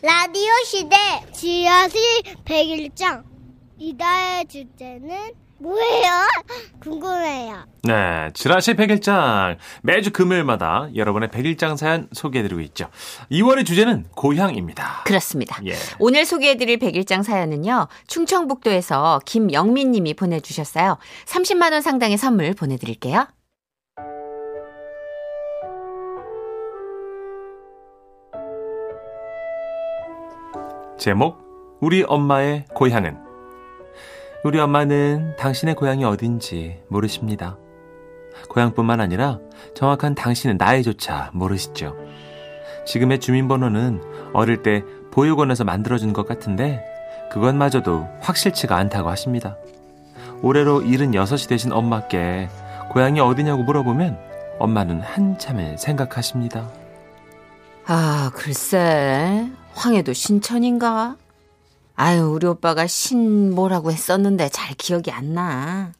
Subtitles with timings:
[0.00, 0.96] 라디오 시대
[1.32, 2.00] 지하실
[2.44, 3.24] 101장
[3.78, 6.06] 이다의 주제는 뭐예요?
[6.80, 7.64] 궁금해요.
[7.82, 12.88] 네, 지라시 100일장 매주 금요일마다 여러분의 100일장 사연 소개해드리고 있죠.
[13.32, 15.02] 2월의 주제는 고향입니다.
[15.04, 15.60] 그렇습니다.
[15.66, 15.74] 예.
[15.98, 17.88] 오늘 소개해드릴 100일장 사연은요.
[18.06, 20.98] 충청북도에서 김영민 님이 보내주셨어요.
[21.26, 23.26] 30만 원 상당의 선물 보내드릴게요.
[30.98, 33.16] 제목 우리 엄마의 고향은
[34.44, 37.56] 우리 엄마는 당신의 고향이 어딘지 모르십니다.
[38.48, 39.38] 고향뿐만 아니라
[39.74, 41.96] 정확한 당신의 나이조차 모르시죠.
[42.84, 44.02] 지금의 주민번호는
[44.32, 46.84] 어릴 때 보육원에서 만들어준 것 같은데
[47.30, 49.56] 그것마저도 확실치가 않다고 하십니다.
[50.42, 52.48] 올해로 76이 되신 엄마께
[52.90, 54.18] 고향이 어디냐고 물어보면
[54.58, 56.68] 엄마는 한참을 생각하십니다.
[57.90, 59.50] 아, 글쎄.
[59.72, 61.16] 황해도 신천인가?
[61.96, 65.92] 아유, 우리 오빠가 신 뭐라고 했었는데 잘 기억이 안 나.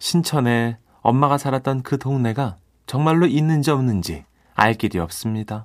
[0.00, 5.64] 신천에 엄마가 살았던 그 동네가 정말로 있는지 없는지 알 길이 없습니다.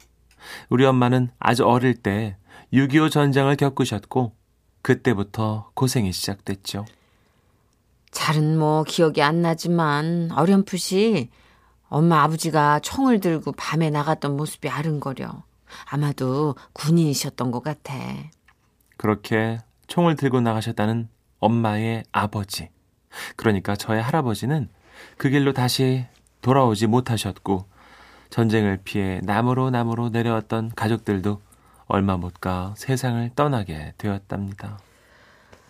[0.70, 2.38] 우리 엄마는 아주 어릴 때
[2.72, 4.36] 6.25 전쟁을 겪으셨고
[4.84, 6.86] 그때부터 고생이 시작됐죠.
[8.12, 11.31] 잘은 뭐 기억이 안 나지만 어렴풋이
[11.90, 15.42] 엄마 아버지가 총을 들고 밤에 나갔던 모습이 아른거려.
[15.85, 17.93] 아마도 군인이셨던 것 같아.
[18.97, 22.69] 그렇게 총을 들고 나가셨다는 엄마의 아버지.
[23.35, 24.69] 그러니까 저의 할아버지는
[25.17, 26.05] 그 길로 다시
[26.41, 27.66] 돌아오지 못하셨고
[28.29, 31.41] 전쟁을 피해 남으로 남으로 내려왔던 가족들도
[31.85, 34.79] 얼마 못 가 세상을 떠나게 되었답니다.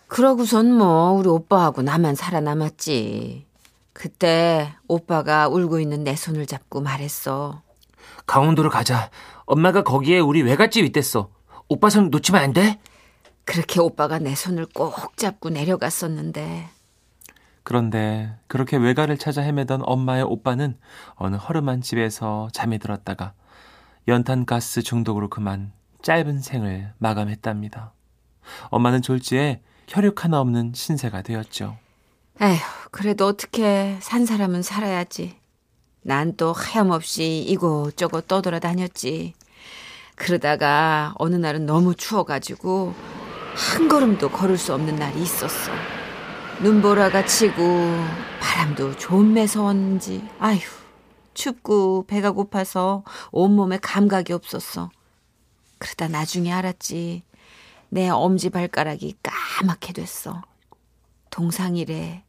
[0.08, 3.46] 그러고선 뭐 우리 오빠하고 나만 살아남았지.
[3.92, 7.62] 그때 오빠가 울고 있는 내 손을 잡고 말했어.
[8.26, 9.10] 강원도로 가자.
[9.46, 11.30] 엄마가 거기에 우리 외갓집 있댔어.
[11.68, 12.78] 오빠 손 놓치면 안 돼?
[13.44, 16.68] 그렇게 오빠가 내 손을 꼭 잡고 내려갔었는데
[17.62, 20.76] 그런데 그렇게 외가를 찾아 헤매던 엄마의 오빠는
[21.14, 23.32] 어느 허름한 집에서 잠이 들었다가
[24.08, 25.72] 연탄 가스 중독으로 그만
[26.02, 27.92] 짧은 생을 마감했답니다.
[28.68, 31.78] 엄마는 졸지에 혈육 하나 없는 신세가 되었죠.
[32.42, 32.58] 에휴
[32.90, 35.36] 그래도 어떻게 산 사람은 살아야지.
[36.06, 39.32] 난 또 하염없이 이곳저곳 떠돌아다녔지.
[40.16, 42.94] 그러다가 어느 날은 너무 추워가지고
[43.54, 45.72] 한 걸음도 걸을 수 없는 날이 있었어.
[46.62, 47.54] 눈보라가 치고
[48.40, 50.60] 바람도 좀 매서웠는지 아휴
[51.32, 54.90] 춥고 배가 고파서 온몸에 감각이 없었어.
[55.78, 57.22] 그러다 나중에 알았지.
[57.88, 60.42] 내 엄지 발가락이 까맣게 됐어.
[61.30, 62.24] 동상이래.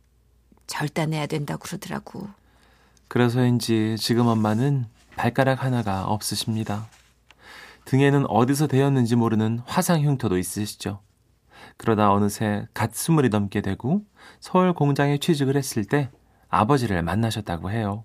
[0.66, 2.28] 절단해야 된다고 그러더라고.
[3.08, 4.86] 그래서인지 지금 엄마는
[5.16, 6.88] 발가락 하나가 없으십니다.
[7.86, 11.00] 등에는 어디서 되었는지 모르는 화상 흉터도 있으시죠.
[11.78, 14.02] 그러다 어느새 갓 스물이 넘게 되고
[14.40, 16.10] 서울 공장에 취직을 했을 때
[16.50, 18.04] 아버지를 만나셨다고 해요.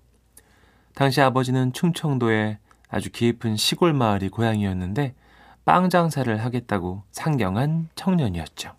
[0.93, 2.57] 당시 아버지는 충청도의
[2.89, 5.15] 아주 깊은 시골 마을이 고향이었는데
[5.63, 8.73] 빵 장사를 하겠다고 상경한 청년이었죠.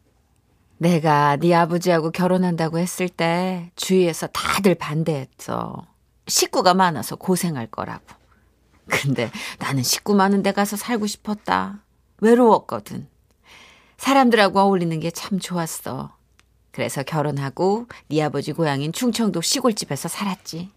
[0.78, 5.86] 내가 네 아버지하고 결혼한다고 했을 때 주위에서 다들 반대했어.
[6.32, 8.04] 식구가 많아서 고생할 거라고.
[8.88, 11.82] 근데 나는 식구 많은 데 가서 살고 싶었다.
[12.20, 13.06] 외로웠거든.
[13.98, 16.16] 사람들하고 어울리는 게 참 좋았어.
[16.70, 20.70] 그래서 결혼하고 네 아버지 고향인 충청도 시골집에서 살았지.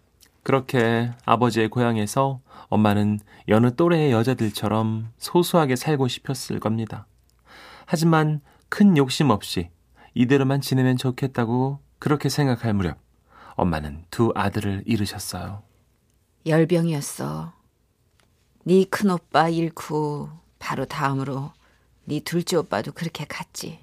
[0.44, 7.08] 그렇게 아버지의 고향에서 엄마는 여느 또래의 여자들처럼 소소하게 살고 싶었을 겁니다.
[7.86, 9.70] 하지만 큰 욕심 없이
[10.16, 12.98] 이대로만 지내면 좋겠다고 그렇게 생각할 무렵
[13.56, 15.64] 엄마는 두 아들을 잃으셨어요.
[16.46, 17.54] 열병이었어.
[18.66, 20.30] 네 큰 오빠 잃고
[20.60, 21.54] 바로 다음으로
[22.06, 23.80] 네 둘째 오빠도 그렇게 갔지.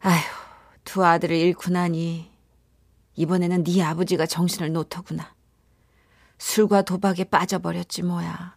[0.00, 0.20] 아휴,
[0.84, 2.30] 두 아들을 잃고 나니
[3.16, 5.34] 이번에는 네 아버지가 정신을 놓더구나.
[6.38, 8.56] 술과 도박에 빠져버렸지 뭐야.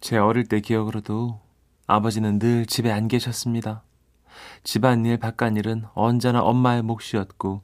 [0.00, 1.40] 제 어릴 때 기억으로도
[1.86, 3.82] 아버지는 늘 집에 안 계셨습니다.
[4.64, 7.62] 집안일, 바깥일은 언제나 엄마의 몫이었고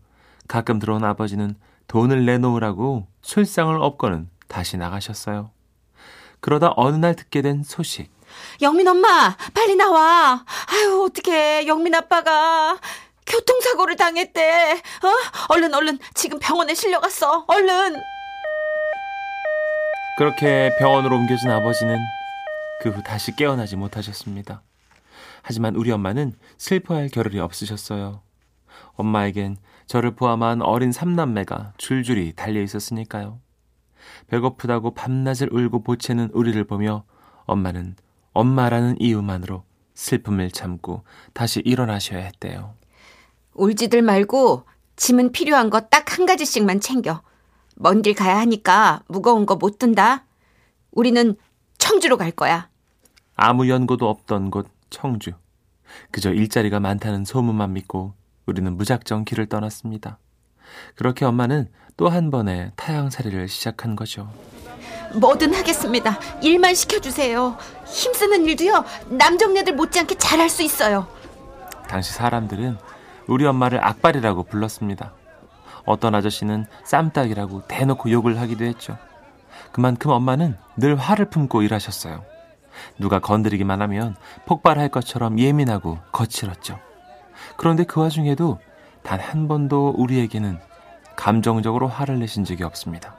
[0.48, 1.56] 가끔 들어온 아버지는
[1.88, 5.50] 돈을 내놓으라고 술상을 업고는 다시 나가셨어요.
[6.40, 8.10] 그러다 어느 날 듣게 된 소식.
[8.62, 10.44] 영민 엄마, 빨리 나와.
[10.72, 11.66] 아유, 어떡해.
[11.66, 12.78] 영민 아빠가
[13.26, 14.72] 교통사고를 당했대.
[14.74, 15.08] 어?
[15.48, 15.98] 얼른, 얼른.
[16.14, 17.44] 지금 병원에 실려갔어.
[17.48, 17.96] 얼른.
[20.18, 21.98] 그렇게 병원으로 옮겨진 아버지는
[22.82, 24.62] 그 후 다시 깨어나지 못하셨습니다.
[25.42, 28.20] 하지만 우리 엄마는 슬퍼할 겨를이 없으셨어요.
[28.96, 29.56] 엄마에겐
[29.86, 33.38] 저를 포함한 어린 삼남매가 줄줄이 달려 있었으니까요.
[34.28, 37.04] 배고프다고 밤낮을 울고 보채는 우리를 보며
[37.44, 37.96] 엄마는
[38.32, 39.64] 엄마라는 이유만으로
[39.94, 42.74] 슬픔을 참고 다시 일어나셔야 했대요.
[43.54, 44.64] 울지들 말고
[44.96, 47.22] 짐은 필요한 거 딱 한 가지씩만 챙겨.
[47.76, 50.24] 먼 길 가야 하니까 무거운 거 못 든다.
[50.92, 51.36] 우리는
[51.78, 52.68] 청주로 갈 거야.
[53.34, 55.32] 아무 연고도 없던 곳 청주.
[56.10, 58.14] 그저 일자리가 많다는 소문만 믿고
[58.46, 60.18] 우리는 무작정 길을 떠났습니다.
[60.94, 64.30] 그렇게 엄마는 또 한 번의 타향살이를 시작한 거죠.
[65.14, 66.18] 뭐든 하겠습니다.
[66.42, 67.56] 일만 시켜주세요.
[67.86, 68.84] 힘쓰는 일도요.
[69.08, 71.06] 남정네들 못지않게 잘할 수 있어요.
[71.88, 72.76] 당시 사람들은
[73.26, 75.14] 우리 엄마를 악발이라고 불렀습니다.
[75.86, 78.98] 어떤 아저씨는 쌈딱이라고 대놓고 욕을 하기도 했죠.
[79.72, 82.24] 그만큼 엄마는 늘 화를 품고 일하셨어요.
[82.98, 86.78] 누가 건드리기만 하면 폭발할 것처럼 예민하고 거칠었죠.
[87.56, 88.58] 그런데 그 와중에도
[89.02, 90.58] 단 한 번도 우리에게는
[91.14, 93.14] 감정적으로 화를 내신 적이 없습니다.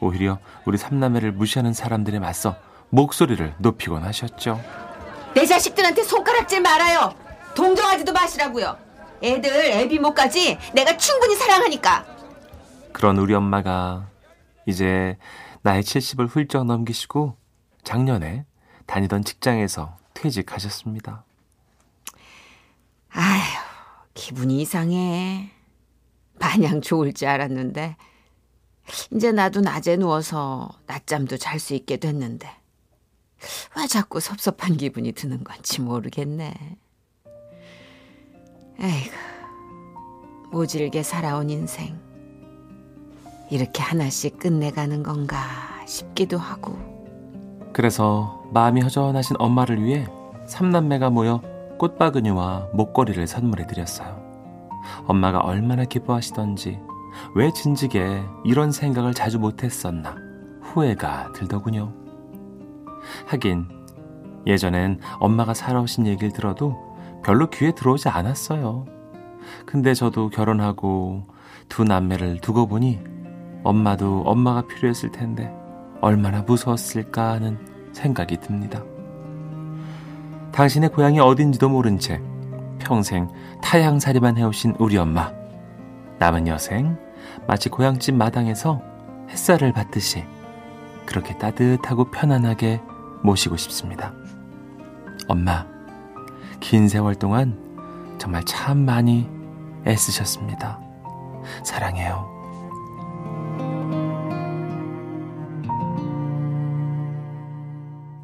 [0.00, 2.56] 오히려 우리 삼남매를 무시하는 사람들에 맞서
[2.88, 4.60] 목소리를 높이곤 하셨죠.
[5.34, 7.14] 내 자식들한테 손가락질 말아요.
[7.54, 8.76] 동정하지도 마시라고요.
[9.22, 12.04] 애들 애비모까지 내가 충분히 사랑하니까.
[12.92, 14.08] 그런 우리 엄마가
[14.66, 15.16] 이제
[15.62, 17.36] 나이 70을 훌쩍 넘기시고
[17.84, 18.44] 작년에
[18.86, 21.24] 다니던 직장에서 퇴직하셨습니다.
[24.20, 25.50] 기분이 이상해.
[26.38, 27.96] 마냥 좋을 줄 알았는데.
[29.14, 32.46] 이제 나도 낮에 누워서 낮잠도 잘 수 있게 됐는데.
[33.78, 36.52] 왜 자꾸 섭섭한 기분이 드는 건지 모르겠네.
[38.78, 39.16] 에이구,
[40.52, 41.98] 모질게 살아온 인생.
[43.50, 45.38] 이렇게 하나씩 끝내가는 건가
[45.86, 46.76] 싶기도 하고.
[47.72, 50.06] 그래서 마음이 허전하신 엄마를 위해
[50.46, 51.40] 삼남매가 모여
[51.80, 54.20] 꽃바구니와 목걸이를 선물해 드렸어요.
[55.06, 56.78] 엄마가 얼마나 기뻐하시던지
[57.34, 60.14] 왜 진즉에 이런 생각을 자주 못했었나
[60.60, 61.94] 후회가 들더군요.
[63.26, 63.66] 하긴
[64.46, 66.76] 예전엔 엄마가 살아오신 얘기를 들어도
[67.24, 68.84] 별로 귀에 들어오지 않았어요.
[69.64, 71.24] 근데 저도 결혼하고
[71.70, 73.00] 두 남매를 두고 보니
[73.64, 75.50] 엄마도 엄마가 필요했을 텐데
[76.02, 77.58] 얼마나 무서웠을까 하는
[77.92, 78.82] 생각이 듭니다.
[80.52, 82.20] 당신의 고향이 어딘지도 모른 채
[82.78, 83.28] 평생
[83.62, 85.32] 타향살이만 해오신 우리 엄마.
[86.18, 86.98] 남은 여생
[87.46, 88.82] 마치 고향집 마당에서
[89.30, 90.24] 햇살을 받듯이
[91.06, 92.80] 그렇게 따뜻하고 편안하게
[93.22, 94.12] 모시고 싶습니다.
[95.28, 95.66] 엄마,
[96.60, 97.58] 긴 세월 동안
[98.18, 99.28] 정말 참 많이
[99.86, 100.80] 애쓰셨습니다.
[101.64, 102.39] 사랑해요.